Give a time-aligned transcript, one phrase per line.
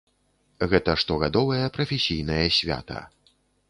[0.71, 3.09] Гэта штогадовае прафесійнае свята.